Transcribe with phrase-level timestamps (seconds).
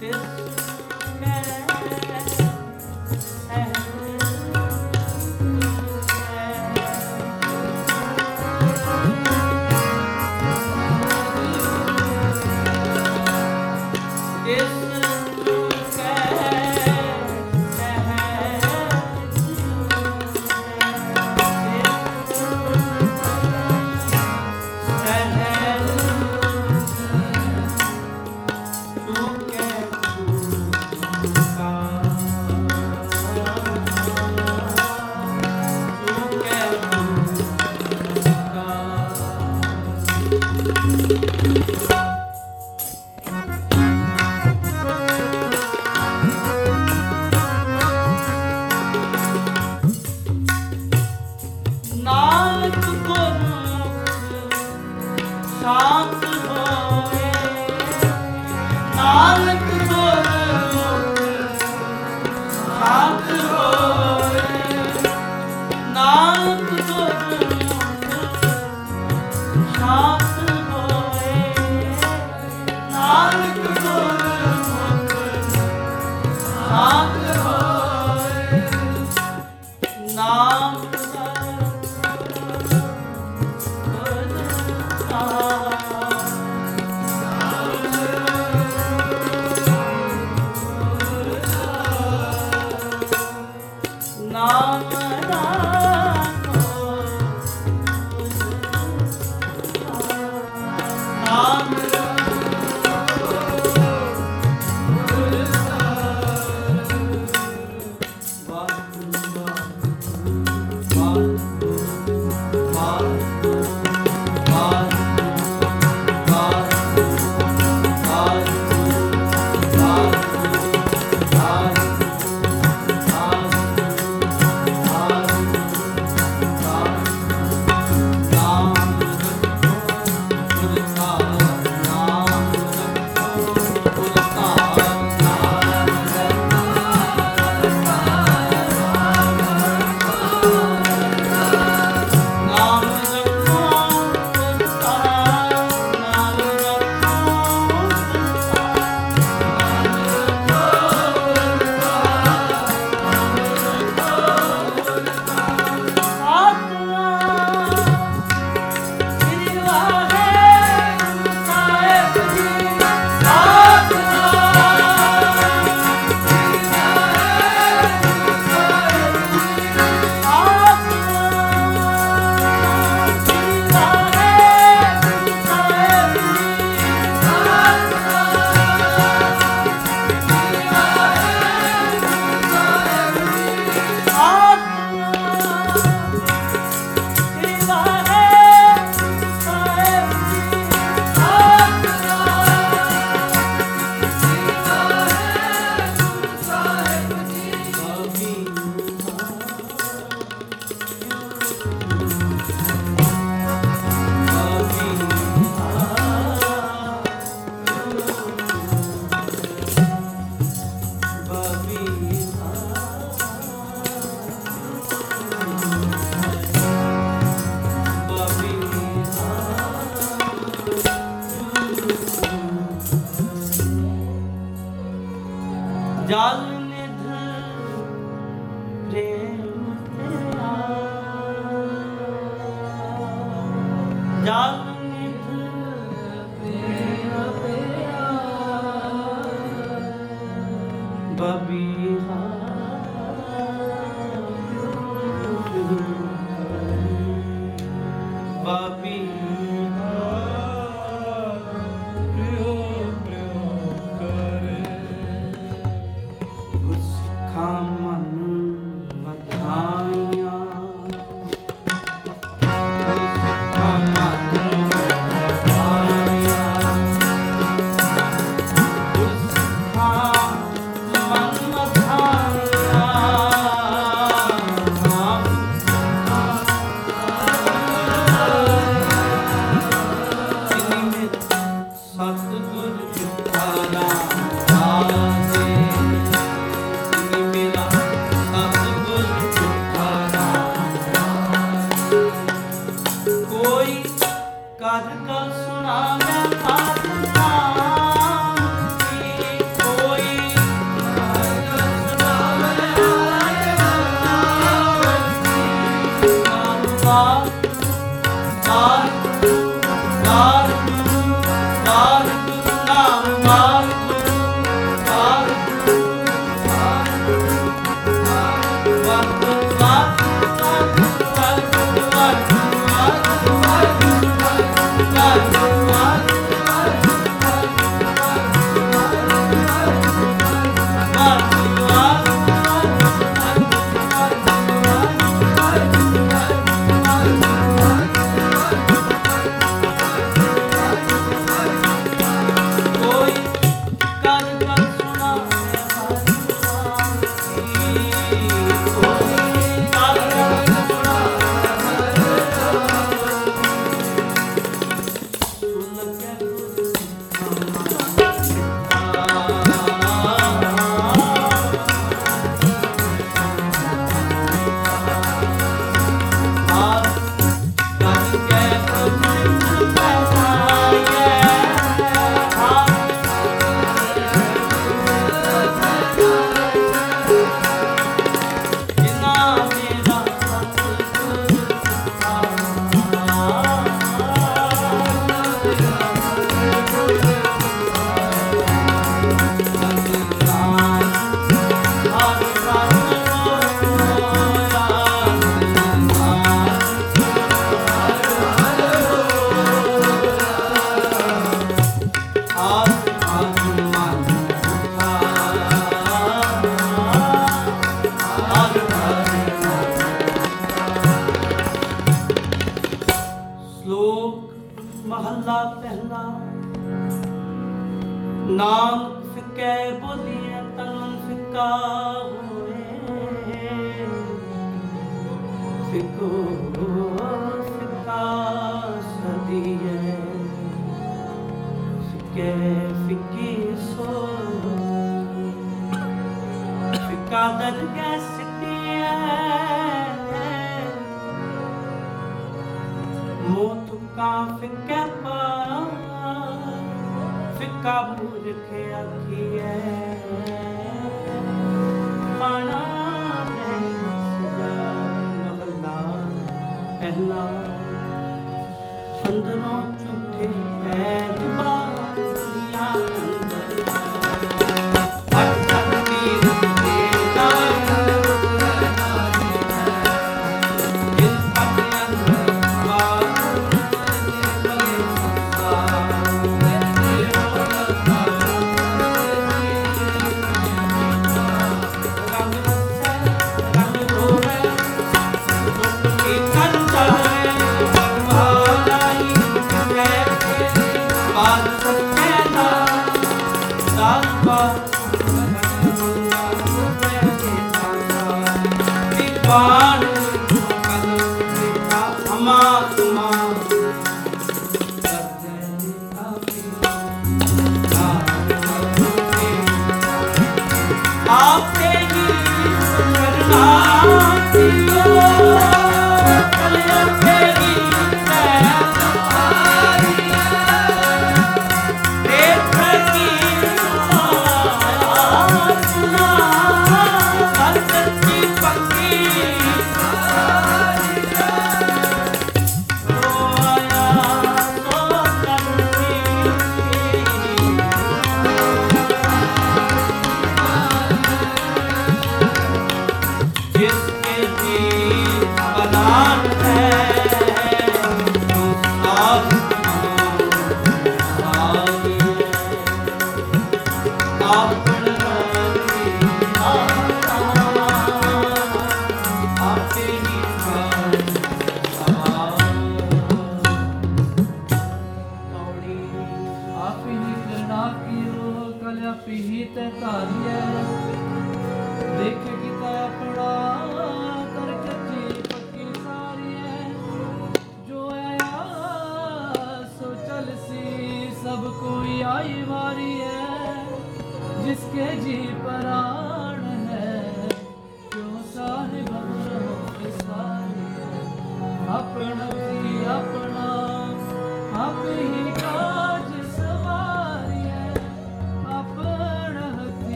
[0.00, 0.59] United.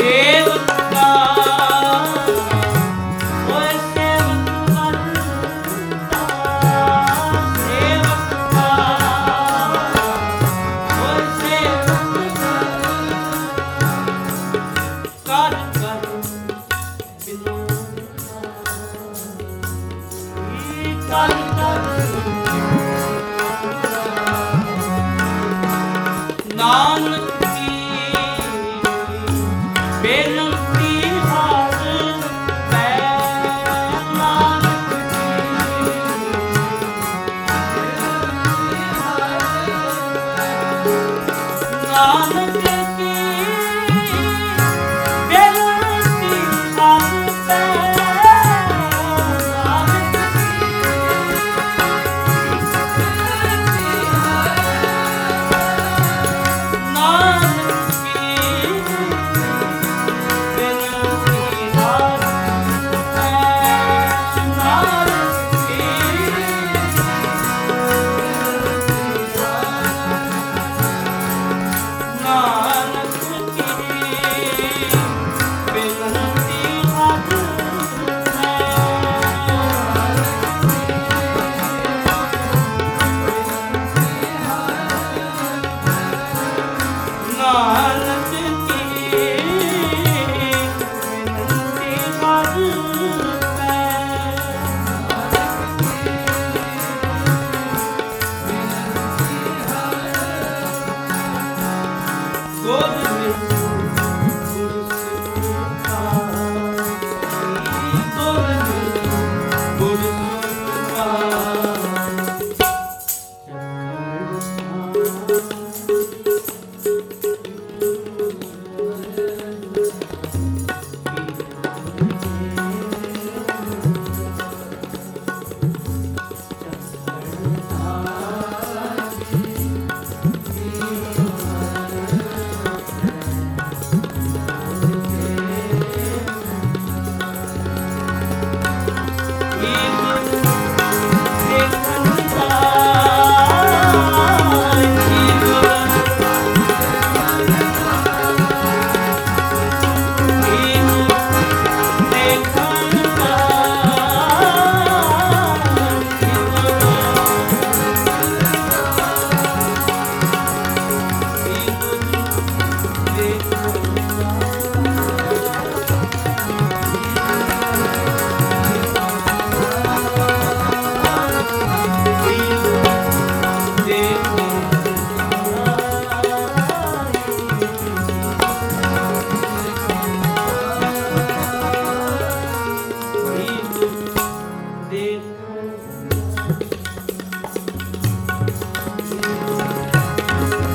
[0.00, 0.45] Eu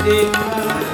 [0.02, 0.91] って。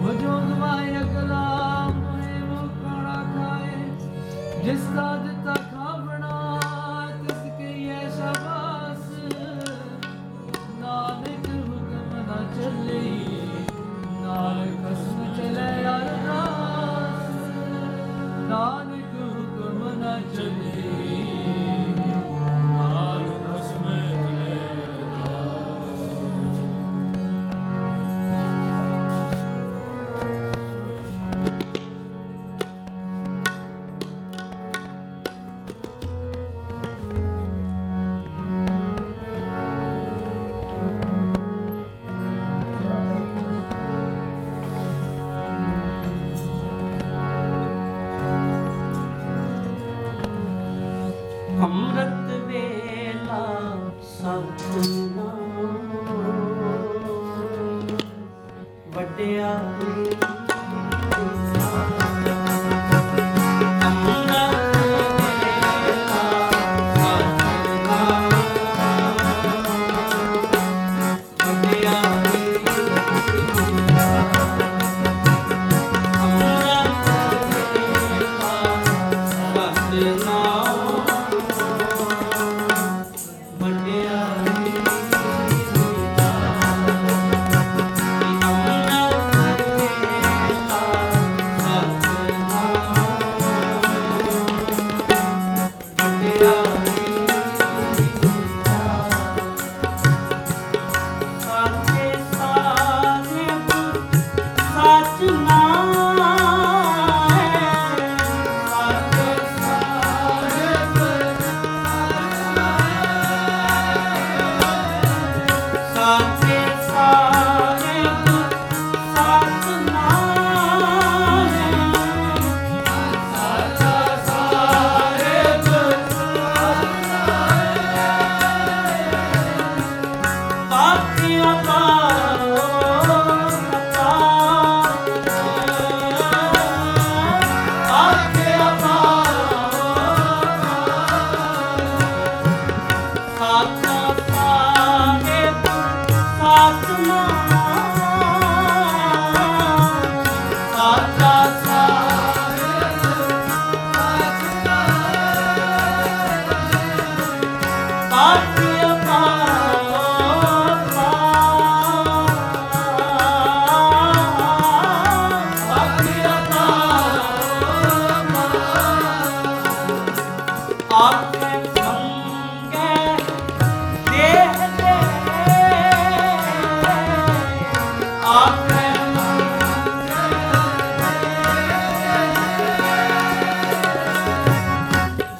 [0.00, 5.16] ਹੋ ਜੋ ਗਵਾਏ ਅਕਰਾਮ ਹੋਏ ਉਹ ਕੜਾ ਖਾਏ। ਜਿਸ ਦਾ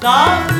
[0.01, 0.58] 能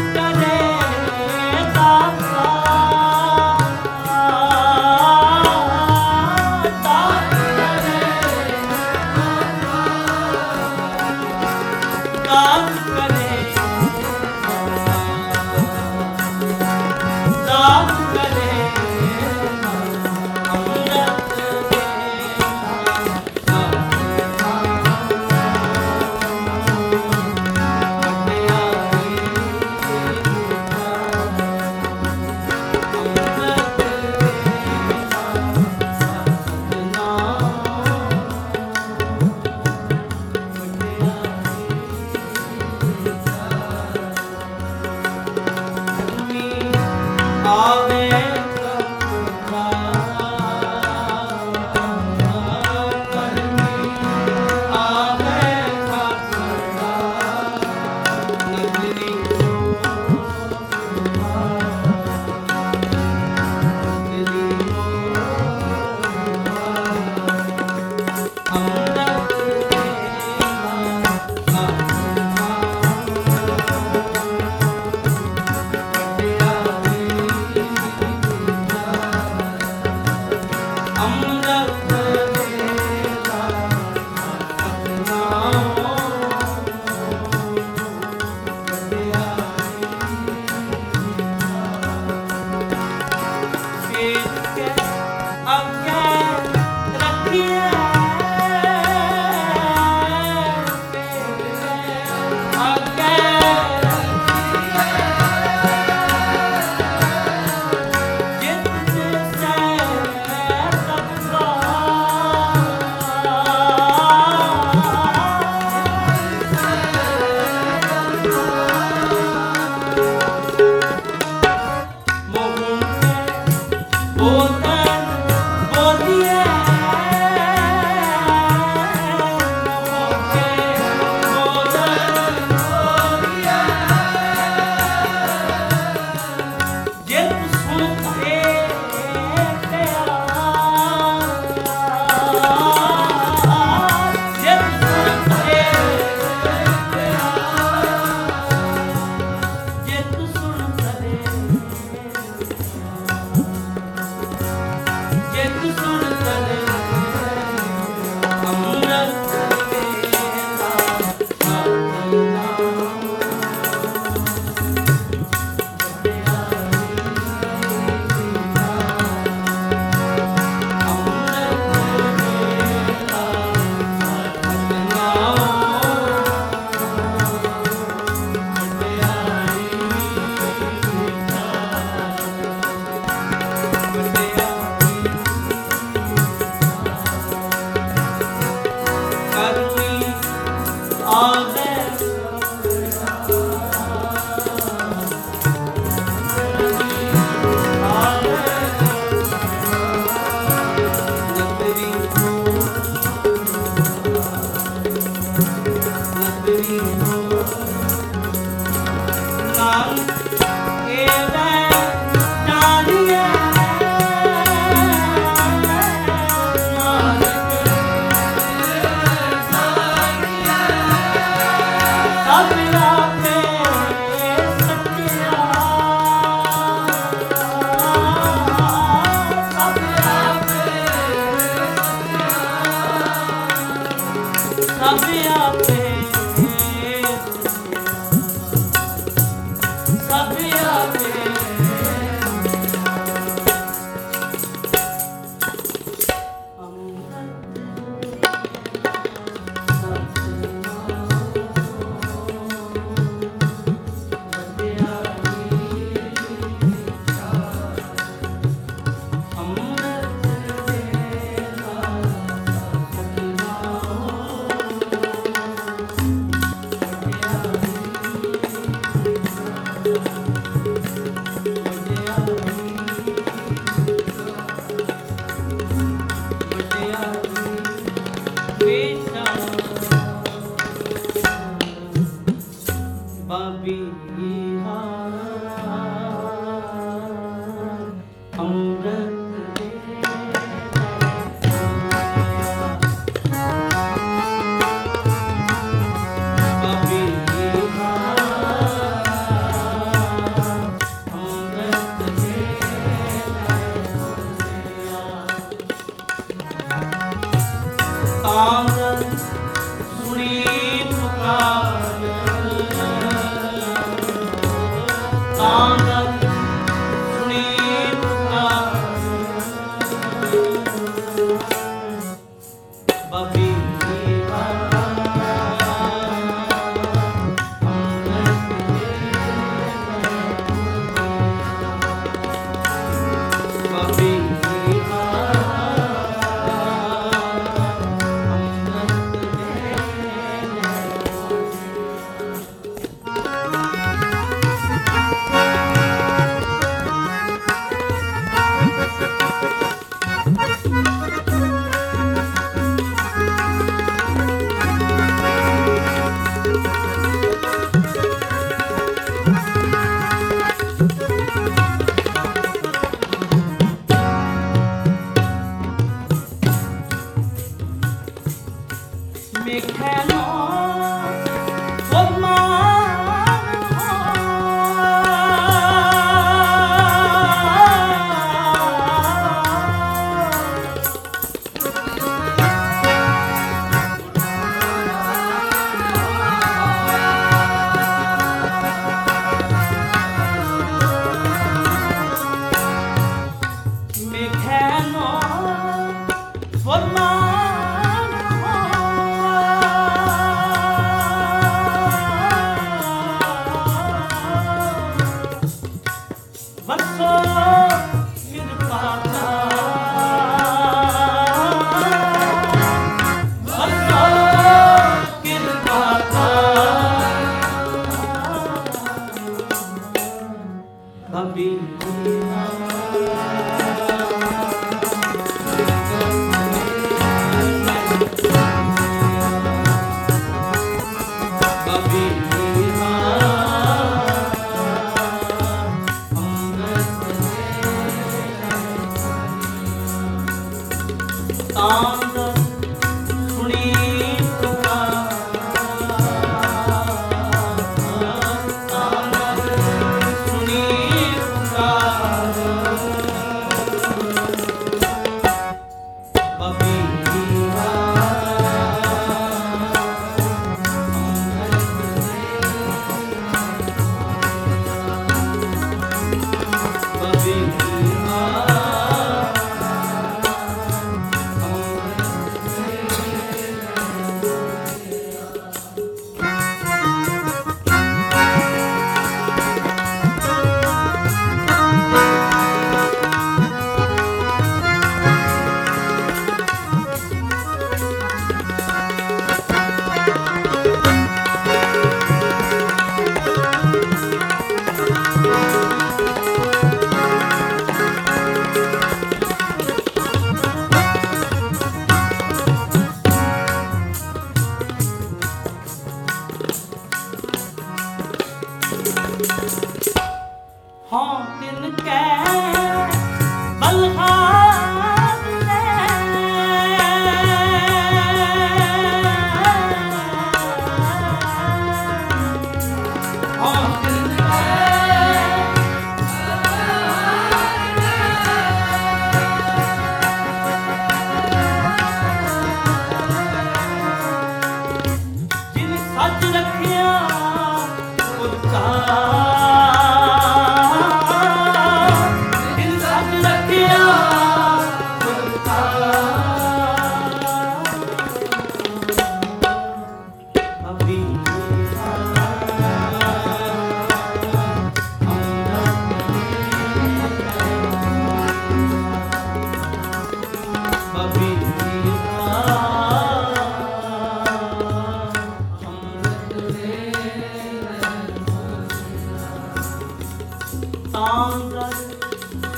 [570.94, 571.32] ਤਾਂ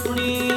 [0.03, 0.50] ਸੁਣੀ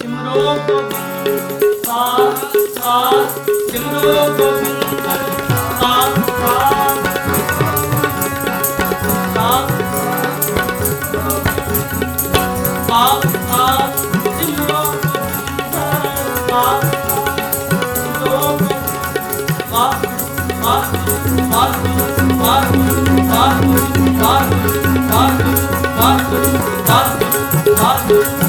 [0.00, 3.38] ਸਿਮਰੋ ਗੋਬਿੰਦ ਆਸ ਆਸ
[3.70, 4.89] ਸਿਮਰੋ ਗੋਬਿੰਦ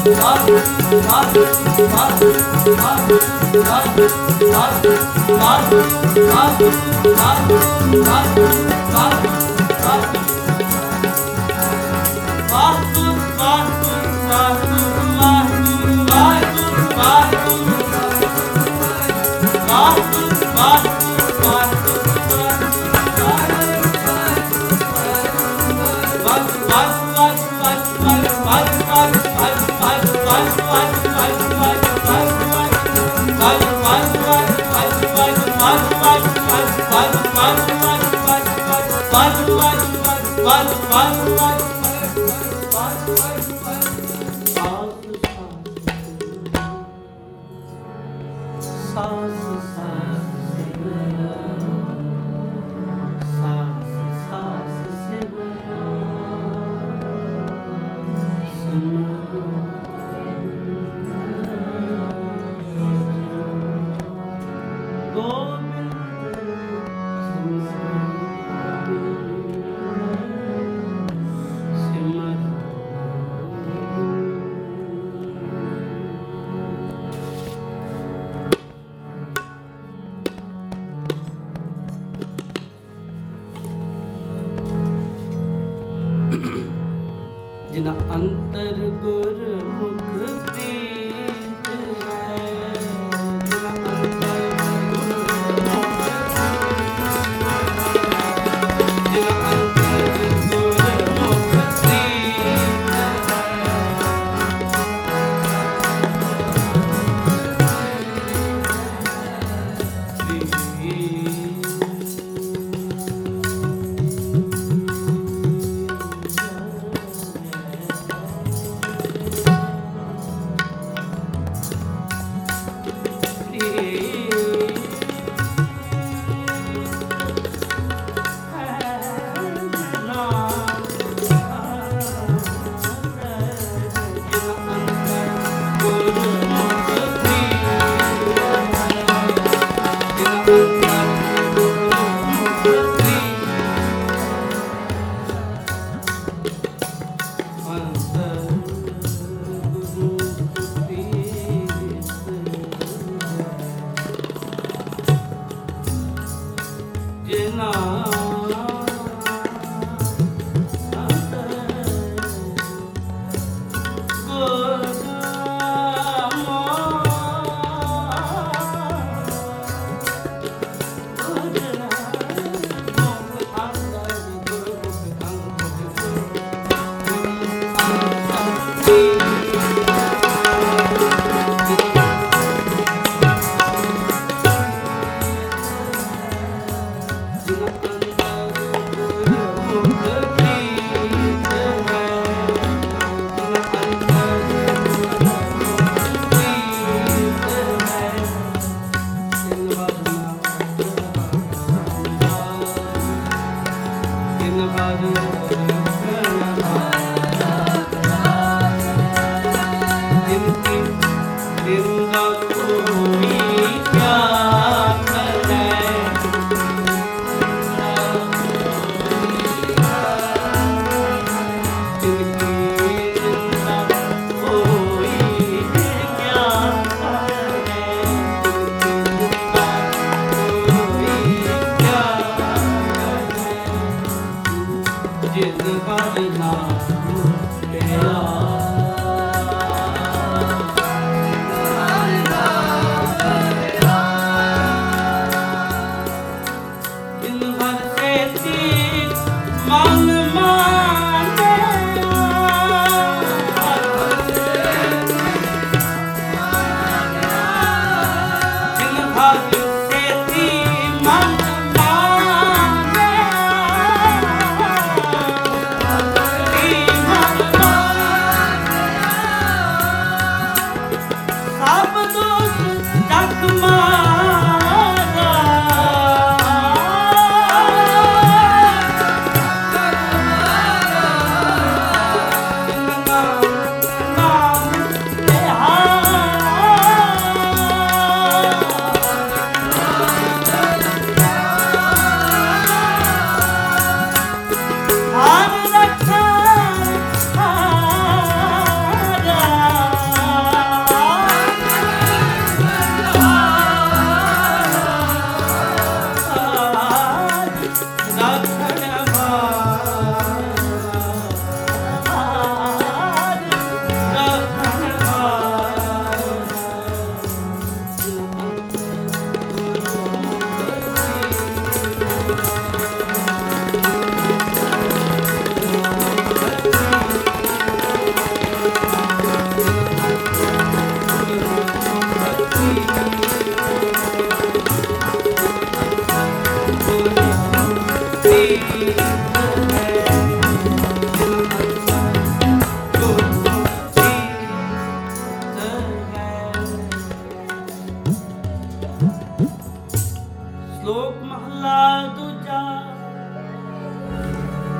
[0.05, 0.49] Thank
[9.27, 9.42] you.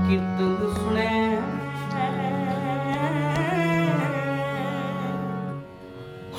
[0.07, 1.13] ਕੀਰਤਨ ਸੁਣੈ।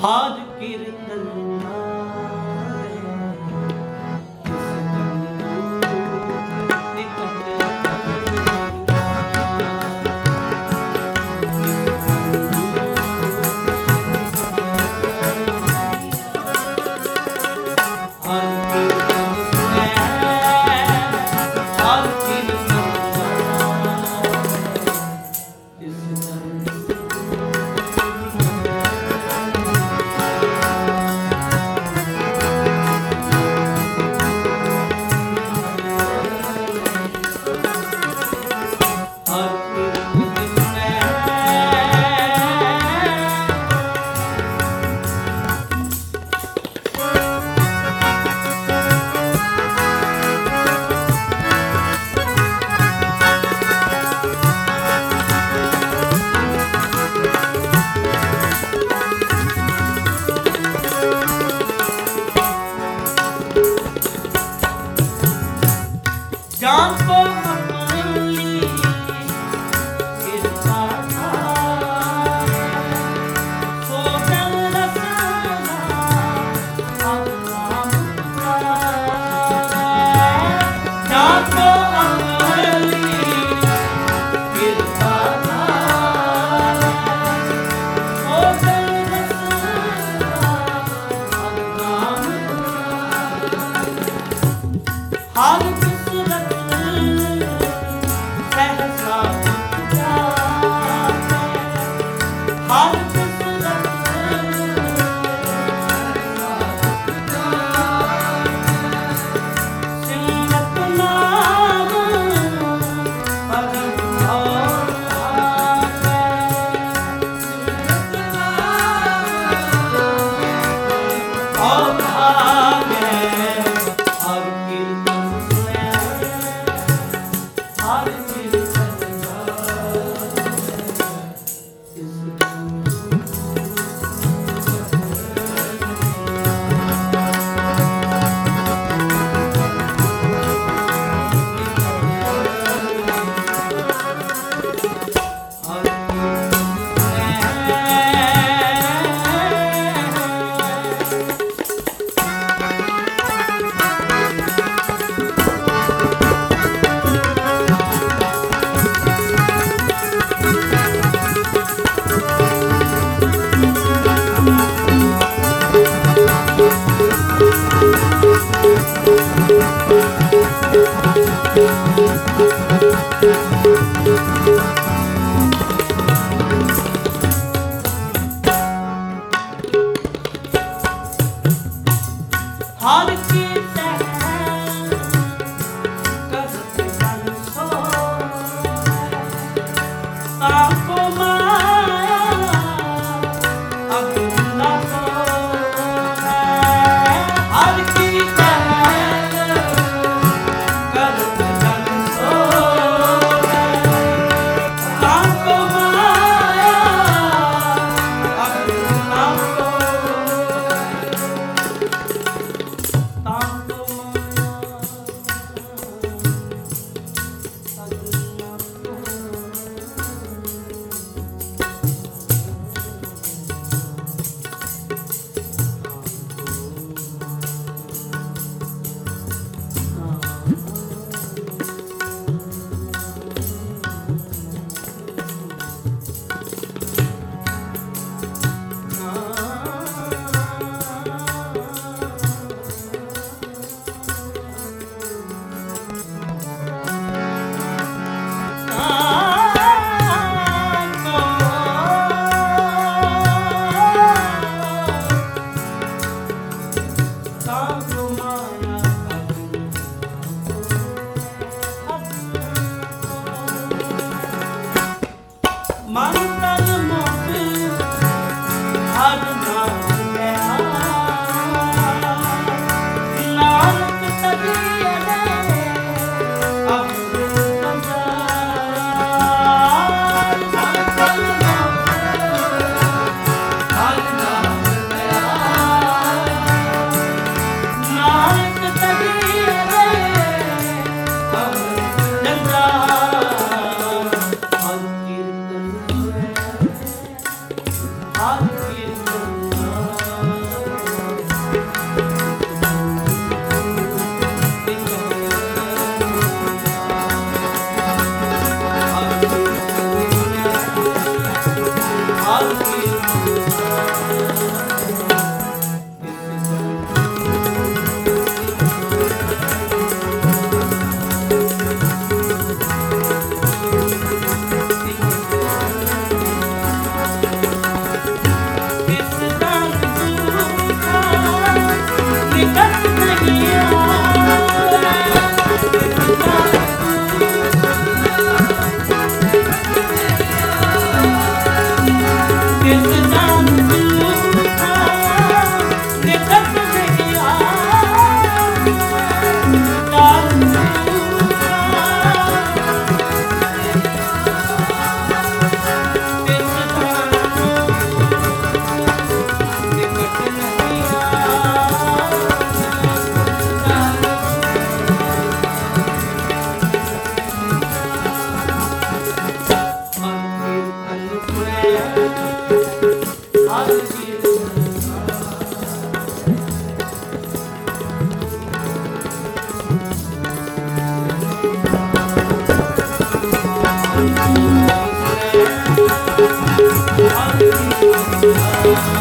[0.02, 0.37] ਹਾਜ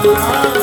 [0.10, 0.57] Oh.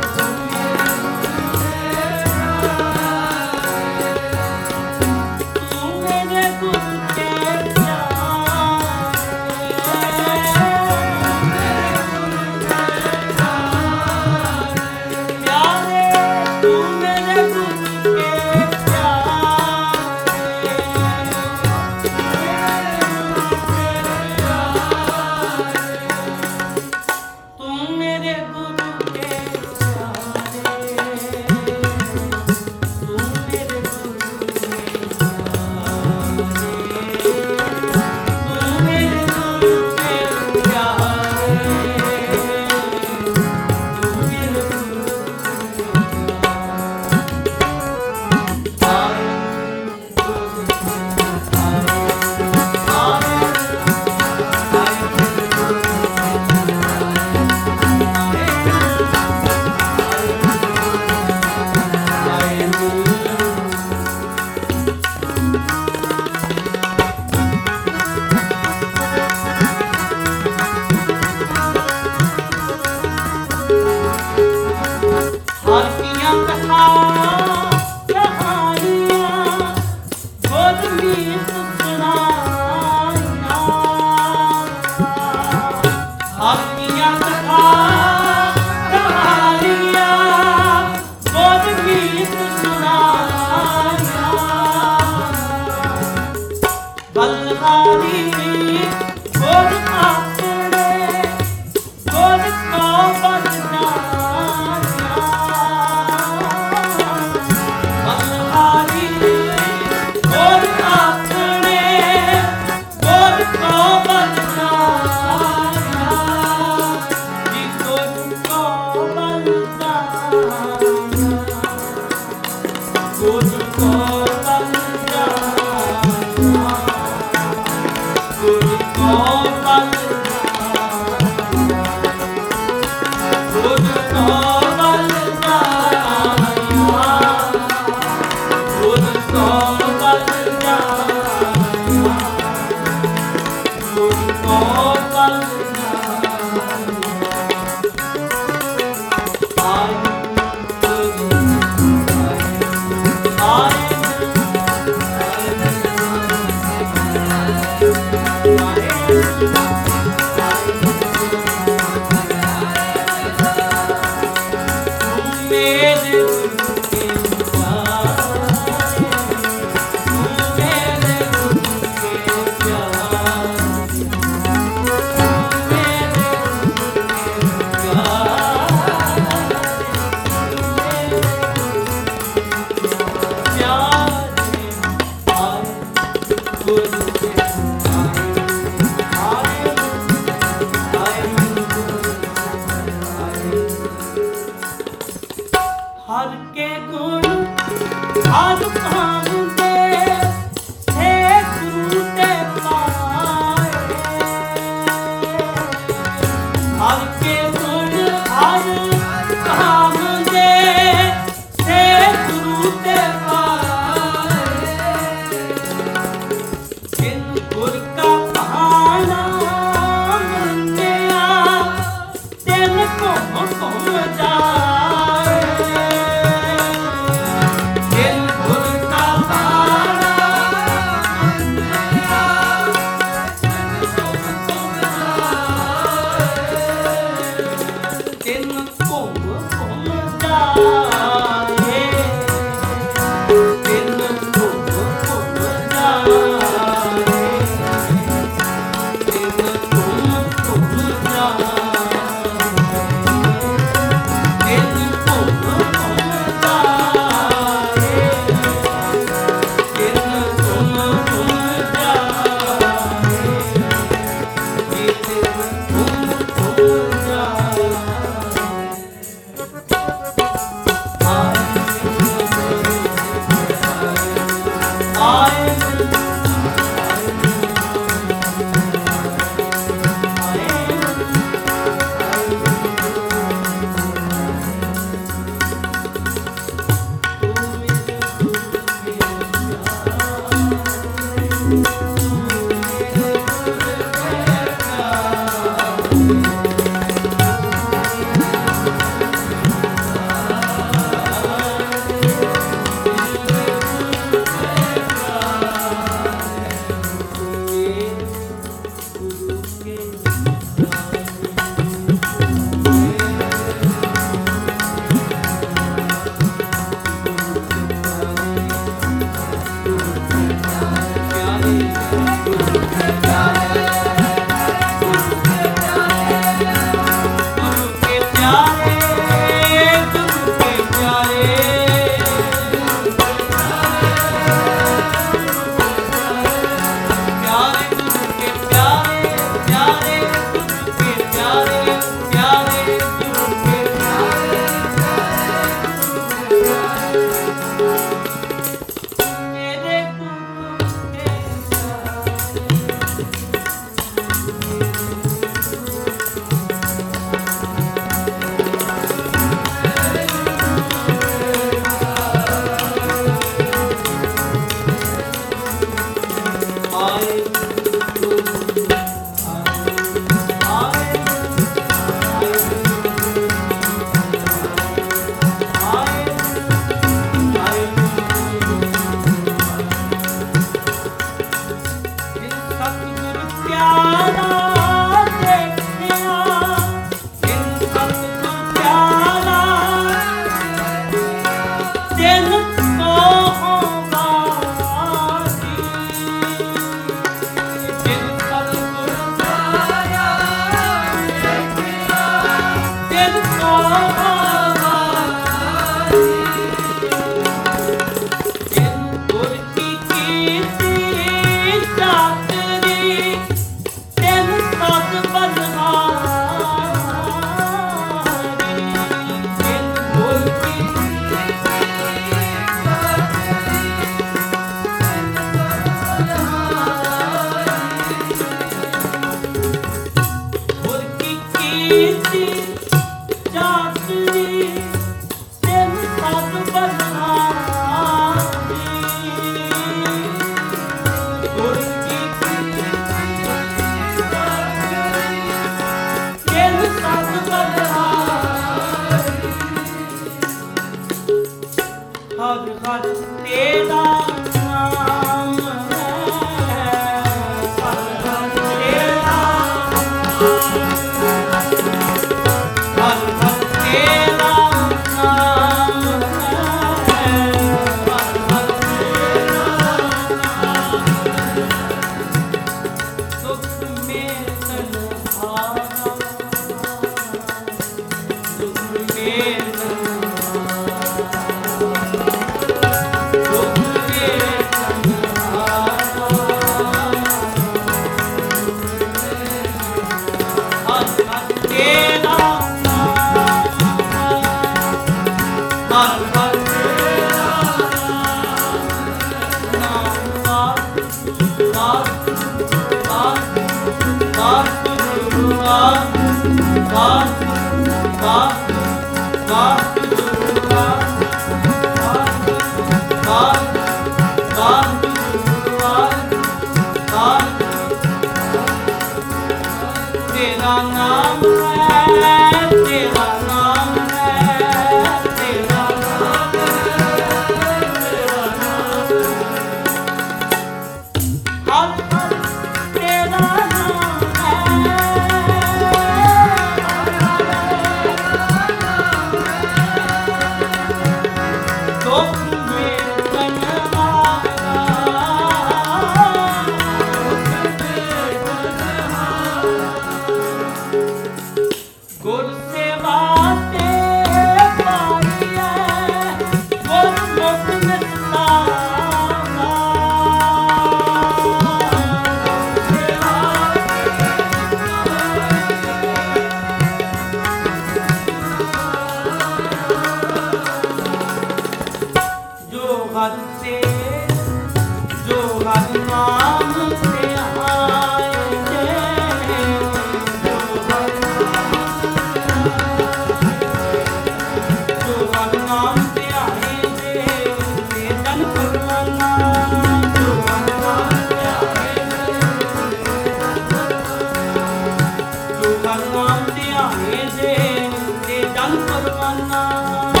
[598.07, 600.00] ਤੇ ਜਨ ਪਰਵਾਨਾ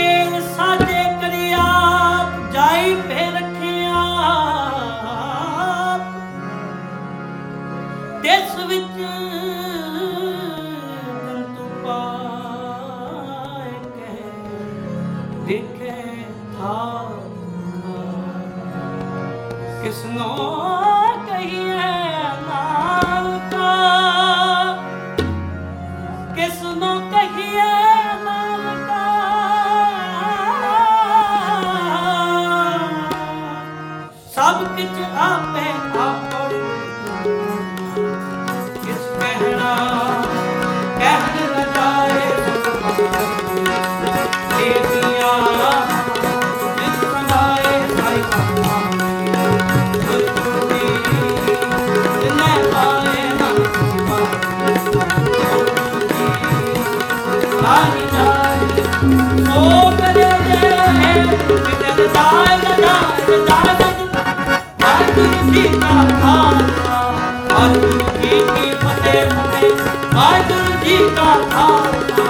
[67.61, 72.23] ਵਾਹਿਗੁਰੂ ਜੀ ਕੀ ਫਤਿਹ ਫਤਿਹ ਵਾਹਿਗੁਰੂ ਜੀ ਕਾ ਖਾਲਸਾ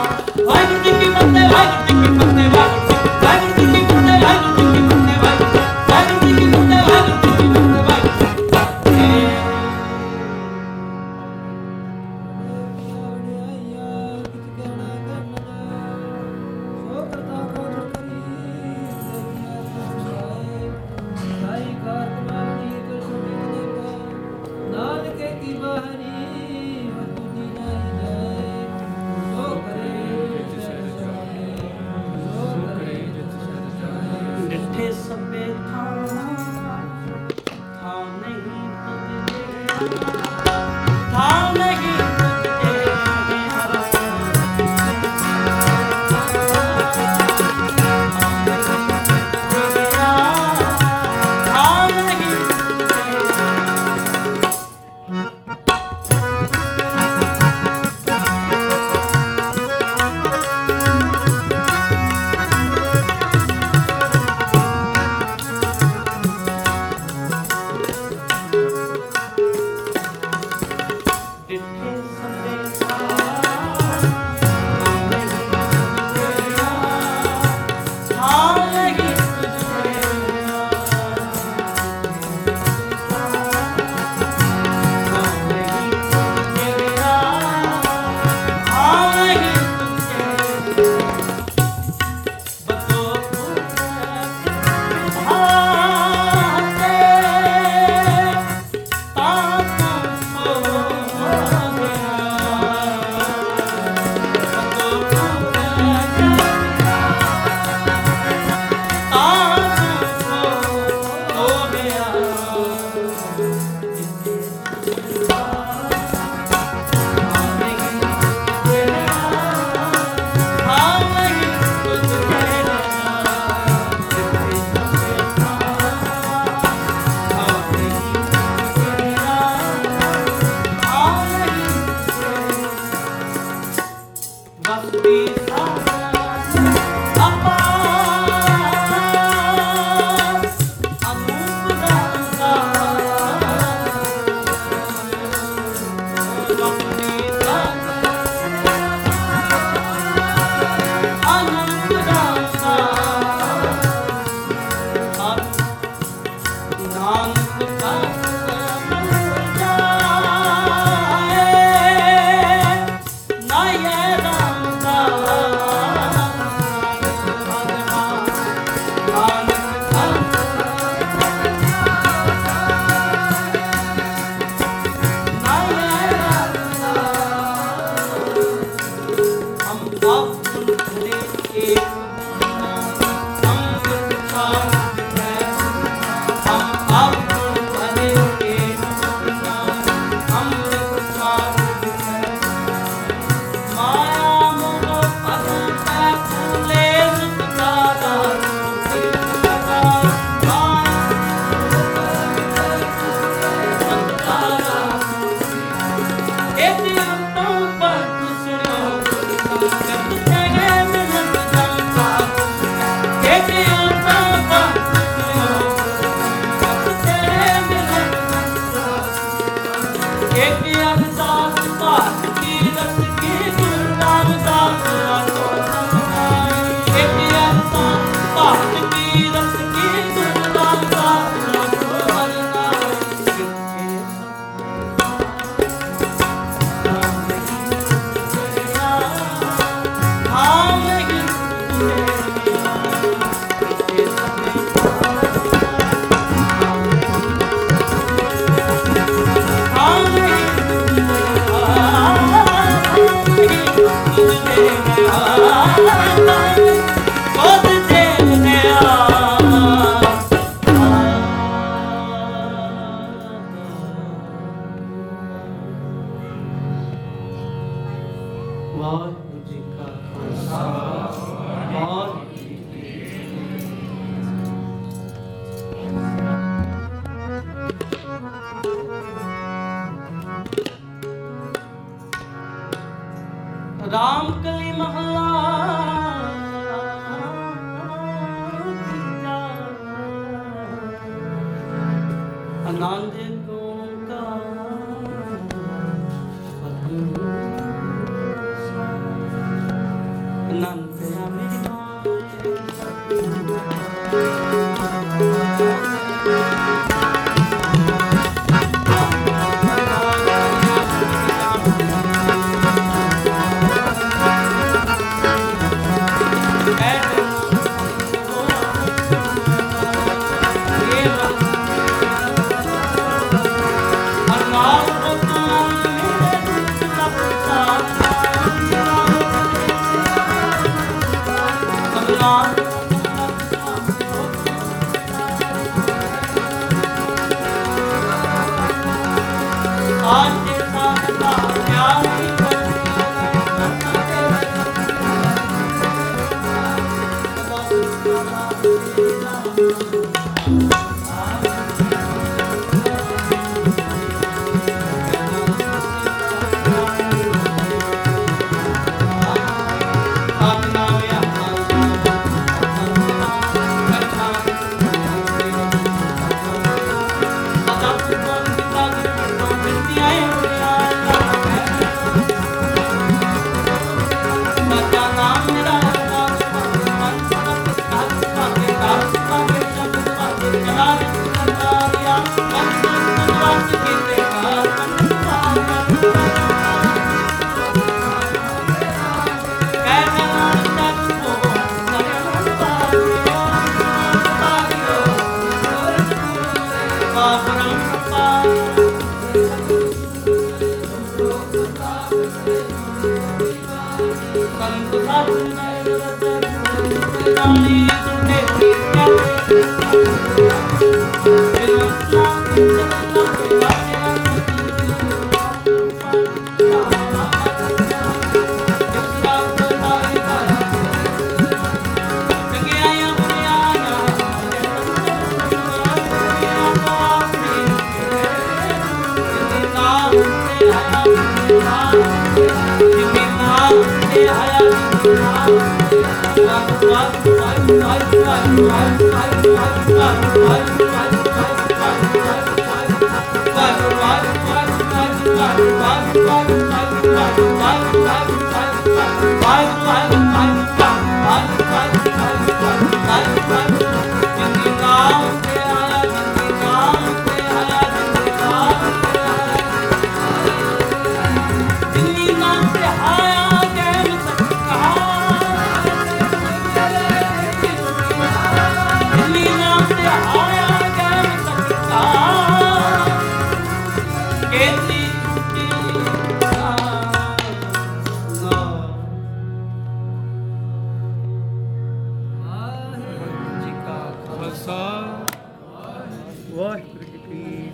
[0.46, 2.31] ਵਾਹਿਗੁਰੂ ਜੀ ਕੀ ਫਤਿਹ, ਵਾਹਿਗੁਰੂ ਜੀ ਕੀ ਫਤਿਹ।